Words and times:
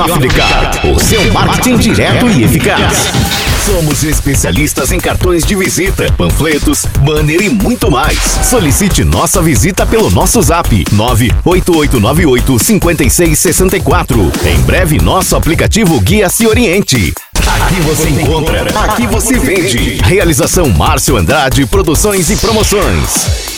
Africa, 0.00 0.44
o 0.84 0.98
seu 0.98 1.32
marketing 1.32 1.76
direto 1.76 2.28
e 2.30 2.44
eficaz. 2.44 3.10
Somos 3.64 4.02
especialistas 4.02 4.90
em 4.90 4.98
cartões 4.98 5.44
de 5.44 5.54
visita, 5.54 6.10
panfletos, 6.12 6.84
banner 7.00 7.40
e 7.40 7.48
muito 7.48 7.90
mais. 7.90 8.18
Solicite 8.18 9.04
nossa 9.04 9.40
visita 9.40 9.86
pelo 9.86 10.10
nosso 10.10 10.40
zap 10.42 10.84
98898 10.92 12.58
5664. 12.58 14.32
Em 14.46 14.60
breve, 14.62 14.98
nosso 15.00 15.36
aplicativo 15.36 16.00
Guia 16.00 16.28
Se 16.28 16.46
Oriente. 16.46 17.12
Aqui 17.34 17.80
você 17.80 18.08
encontra, 18.08 18.62
aqui 18.84 19.06
você 19.06 19.38
vende. 19.38 20.00
Realização 20.04 20.68
Márcio 20.70 21.16
Andrade 21.16 21.66
Produções 21.66 22.30
e 22.30 22.36
Promoções. 22.36 23.51